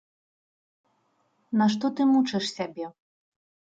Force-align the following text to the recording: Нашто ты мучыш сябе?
Нашто 1.63 1.85
ты 1.95 2.01
мучыш 2.17 2.45
сябе? 2.57 2.85